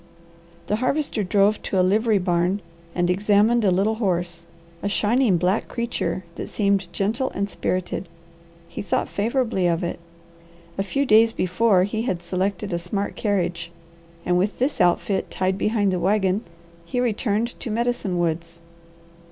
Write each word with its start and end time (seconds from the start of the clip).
The 0.65 0.77
Harvester 0.77 1.23
drove 1.23 1.61
to 1.61 1.79
a 1.79 1.85
livery 1.85 2.17
barn 2.17 2.61
and 2.95 3.07
examined 3.07 3.63
a 3.63 3.69
little 3.69 3.93
horse, 4.01 4.47
a 4.81 4.89
shining 4.89 5.37
black 5.37 5.67
creature 5.67 6.23
that 6.37 6.49
seemed 6.49 6.91
gentle 6.91 7.29
and 7.35 7.47
spirited. 7.47 8.09
He 8.67 8.81
thought 8.81 9.07
favourably 9.09 9.67
of 9.67 9.83
it. 9.83 9.99
A 10.75 10.81
few 10.81 11.05
days 11.05 11.33
before 11.33 11.83
he 11.83 12.01
had 12.01 12.23
selected 12.23 12.73
a 12.73 12.79
smart 12.79 13.15
carriage, 13.15 13.71
and 14.25 14.39
with 14.39 14.57
this 14.57 14.81
outfit 14.81 15.29
tied 15.29 15.55
behind 15.59 15.91
the 15.93 15.99
wagon 15.99 16.45
he 16.83 16.99
returned 16.99 17.49
to 17.59 17.69
Medicine 17.69 18.17
Woods. 18.17 18.59